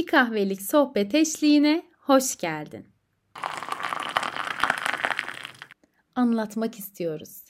[0.00, 2.86] Bir kahvelik sohbet eşliğine hoş geldin.
[6.14, 7.44] Anlatmak istiyoruz.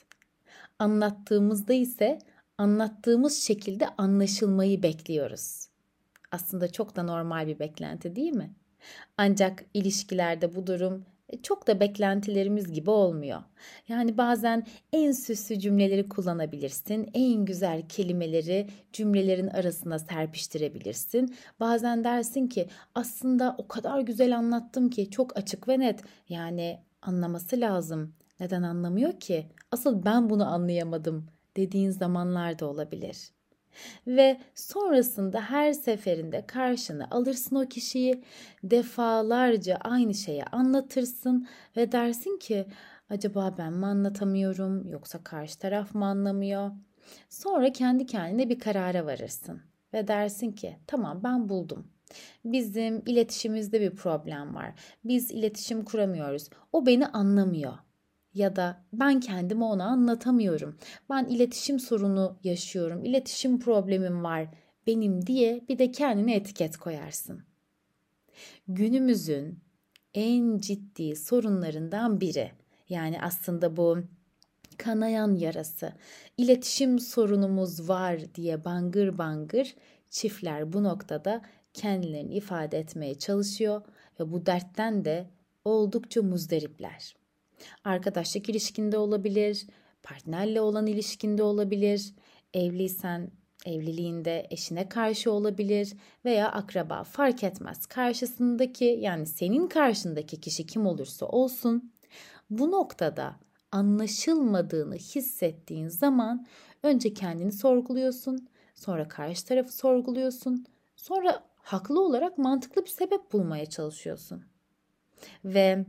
[0.79, 2.19] Anlattığımızda ise
[2.57, 5.67] anlattığımız şekilde anlaşılmayı bekliyoruz.
[6.31, 8.53] Aslında çok da normal bir beklenti değil mi?
[9.17, 11.05] Ancak ilişkilerde bu durum
[11.43, 13.41] çok da beklentilerimiz gibi olmuyor.
[13.87, 21.35] Yani bazen en süslü cümleleri kullanabilirsin, en güzel kelimeleri cümlelerin arasına serpiştirebilirsin.
[21.59, 26.03] Bazen dersin ki aslında o kadar güzel anlattım ki çok açık ve net.
[26.29, 28.13] Yani anlaması lazım.
[28.39, 29.47] Neden anlamıyor ki?
[29.71, 33.31] Asıl ben bunu anlayamadım dediğin zamanlar da olabilir.
[34.07, 38.23] Ve sonrasında her seferinde karşına alırsın o kişiyi
[38.63, 42.65] defalarca aynı şeyi anlatırsın ve dersin ki
[43.09, 46.71] acaba ben mi anlatamıyorum yoksa karşı taraf mı anlamıyor?
[47.29, 49.61] Sonra kendi kendine bir karara varırsın
[49.93, 51.87] ve dersin ki tamam ben buldum.
[52.45, 54.73] Bizim iletişimimizde bir problem var.
[55.03, 56.49] Biz iletişim kuramıyoruz.
[56.73, 57.73] O beni anlamıyor
[58.33, 60.77] ya da ben kendimi ona anlatamıyorum.
[61.09, 63.05] Ben iletişim sorunu yaşıyorum.
[63.05, 64.47] İletişim problemim var
[64.87, 67.43] benim diye bir de kendine etiket koyarsın.
[68.67, 69.59] Günümüzün
[70.13, 72.51] en ciddi sorunlarından biri.
[72.89, 73.97] Yani aslında bu
[74.77, 75.93] kanayan yarası.
[76.37, 79.75] İletişim sorunumuz var diye bangır bangır
[80.09, 81.41] çiftler bu noktada
[81.73, 83.81] kendilerini ifade etmeye çalışıyor
[84.19, 85.29] ve bu dertten de
[85.65, 87.20] oldukça muzdaripler.
[87.83, 89.67] Arkadaşlık ilişkinde olabilir,
[90.03, 92.13] partnerle olan ilişkinde olabilir,
[92.53, 93.31] evliysen
[93.65, 95.93] evliliğinde eşine karşı olabilir
[96.25, 97.85] veya akraba fark etmez.
[97.85, 101.91] Karşısındaki yani senin karşındaki kişi kim olursa olsun
[102.49, 103.35] bu noktada
[103.71, 106.47] anlaşılmadığını hissettiğin zaman
[106.83, 114.43] önce kendini sorguluyorsun, sonra karşı tarafı sorguluyorsun, sonra haklı olarak mantıklı bir sebep bulmaya çalışıyorsun.
[115.45, 115.85] Ve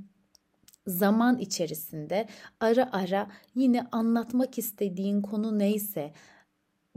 [0.87, 2.29] zaman içerisinde
[2.61, 6.13] ara ara yine anlatmak istediğin konu neyse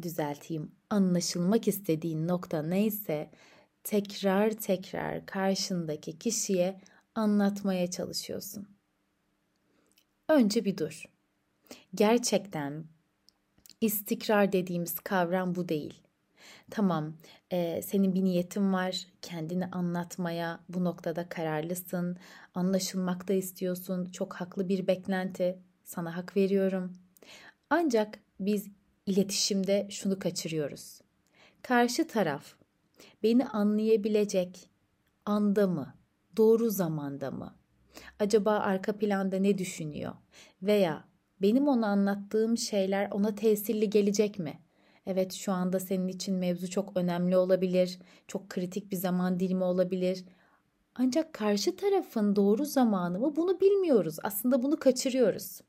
[0.02, 3.32] düzelteyim anlaşılmak istediğin nokta neyse
[3.84, 6.82] tekrar tekrar karşındaki kişiye
[7.16, 8.68] anlatmaya çalışıyorsun.
[10.30, 11.06] Önce bir dur.
[11.96, 12.86] Gerçekten
[13.82, 16.05] istikrar dediğimiz kavram bu değil.
[16.72, 17.14] Tamam,
[17.52, 22.18] e, senin bir niyetin var, kendini anlatmaya bu noktada kararlısın,
[22.56, 26.94] anlaşılmak da istiyorsun, çok haklı bir beklenti, sana hak veriyorum.
[27.70, 28.68] Ancak biz
[29.06, 31.02] iletişimde şunu kaçırıyoruz.
[31.62, 32.54] Karşı taraf
[33.24, 34.70] beni anlayabilecek
[35.26, 35.96] anda mı,
[36.38, 37.56] doğru zamanda mı?
[38.20, 40.14] Acaba arka planda ne düşünüyor?
[40.62, 41.06] Veya
[41.42, 44.60] benim ona anlattığım şeyler ona tesirli gelecek mi?
[45.08, 50.26] Evet şu anda senin için mevzu çok önemli olabilir, çok kritik bir zaman dilimi olabilir.
[50.96, 54.18] Ancak karşı tarafın doğru zamanı mı bunu bilmiyoruz.
[54.24, 55.62] Aslında bunu kaçırıyoruz.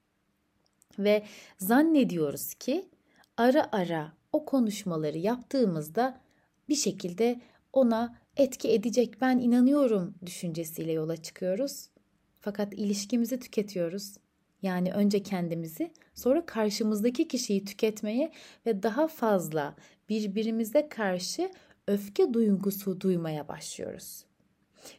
[0.99, 1.23] Ve
[1.59, 2.89] zannediyoruz ki
[3.37, 6.21] ara ara o konuşmaları yaptığımızda
[6.69, 7.41] bir şekilde
[7.73, 11.89] ona etki edecek ben inanıyorum düşüncesiyle yola çıkıyoruz.
[12.41, 14.17] Fakat ilişkimizi tüketiyoruz.
[14.63, 18.33] Yani önce kendimizi, sonra karşımızdaki kişiyi tüketmeye
[18.67, 19.77] ve daha fazla
[20.09, 21.51] birbirimize karşı
[21.87, 24.25] öfke duygusu duymaya başlıyoruz.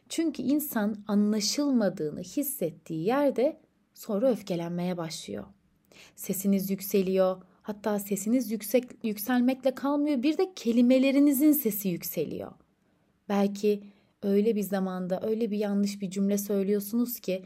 [0.08, 3.60] Çünkü insan anlaşılmadığını hissettiği yerde
[3.94, 5.44] sonra öfkelenmeye başlıyor.
[6.16, 7.42] Sesiniz yükseliyor.
[7.62, 10.22] Hatta sesiniz yüksek yükselmekle kalmıyor.
[10.22, 12.52] Bir de kelimelerinizin sesi yükseliyor.
[13.28, 13.82] Belki
[14.22, 17.42] öyle bir zamanda öyle bir yanlış bir cümle söylüyorsunuz ki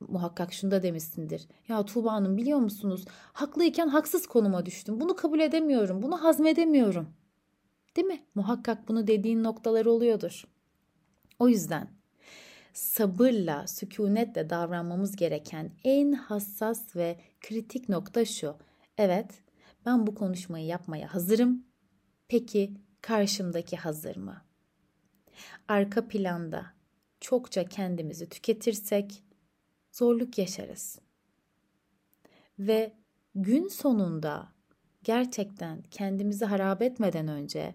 [0.00, 1.48] muhakkak şunu da demişsindir.
[1.68, 3.04] Ya Tuğba Hanım biliyor musunuz?
[3.32, 5.00] Haklıyken haksız konuma düştüm.
[5.00, 6.02] Bunu kabul edemiyorum.
[6.02, 7.08] Bunu hazmedemiyorum.
[7.96, 8.24] Değil mi?
[8.34, 10.44] Muhakkak bunu dediğin noktalar oluyordur.
[11.38, 11.88] O yüzden
[12.72, 18.56] sabırla, sükunetle davranmamız gereken en hassas ve kritik nokta şu.
[18.98, 19.30] Evet,
[19.86, 21.64] ben bu konuşmayı yapmaya hazırım.
[22.28, 24.42] Peki karşımdaki hazır mı?
[25.68, 26.66] Arka planda
[27.20, 29.22] çokça kendimizi tüketirsek
[29.92, 30.98] zorluk yaşarız.
[32.58, 32.92] Ve
[33.34, 34.48] gün sonunda
[35.04, 37.74] gerçekten kendimizi harap etmeden önce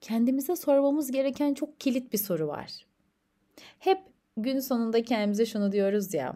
[0.00, 2.86] kendimize sormamız gereken çok kilit bir soru var.
[3.78, 3.98] Hep
[4.36, 6.34] gün sonunda kendimize şunu diyoruz ya.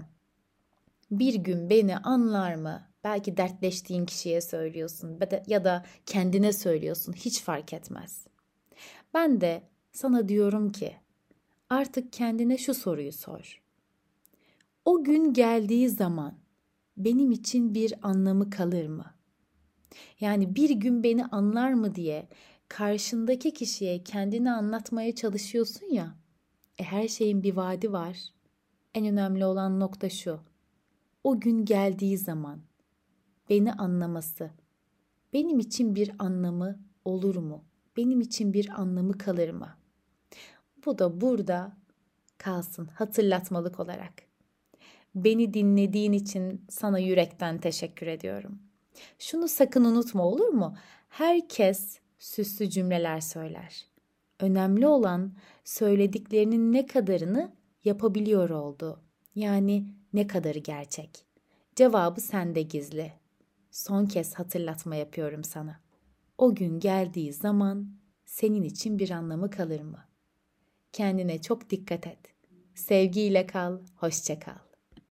[1.11, 2.83] Bir gün beni anlar mı?
[3.05, 7.13] Belki dertleştiğin kişiye söylüyorsun ya da kendine söylüyorsun.
[7.13, 8.27] Hiç fark etmez.
[9.15, 9.63] Ben de
[9.93, 10.97] sana diyorum ki
[11.71, 13.62] artık kendine şu soruyu sor.
[14.85, 16.35] O gün geldiği zaman
[16.97, 19.15] benim için bir anlamı kalır mı?
[20.21, 22.29] Yani bir gün beni anlar mı diye
[22.69, 26.15] karşındaki kişiye kendini anlatmaya çalışıyorsun ya.
[26.79, 28.19] E her şeyin bir vaadi var.
[28.95, 30.41] En önemli olan nokta şu.
[31.25, 32.61] O gün geldiği zaman
[33.51, 34.51] beni anlaması
[35.33, 37.65] benim için bir anlamı olur mu?
[37.97, 39.77] Benim için bir anlamı kalır mı?
[40.87, 41.77] Bu da burada
[42.39, 44.32] kalsın hatırlatmalık olarak.
[45.15, 48.59] Beni dinlediğin için sana yürekten teşekkür ediyorum.
[49.19, 50.77] Şunu sakın unutma olur mu?
[51.09, 53.87] Herkes süslü cümleler söyler.
[54.41, 55.33] Önemli olan
[55.65, 57.53] söylediklerinin ne kadarını
[57.85, 59.01] yapabiliyor oldu.
[59.35, 61.25] Yani ne kadarı gerçek.
[61.77, 63.13] Cevabı sende gizli.
[63.71, 65.81] Son kez hatırlatma yapıyorum sana.
[66.39, 67.89] O gün geldiği zaman
[68.25, 70.05] senin için bir anlamı kalır mı?
[70.93, 72.19] Kendine çok dikkat et.
[72.75, 74.72] Sevgiyle kal, hoşça kal.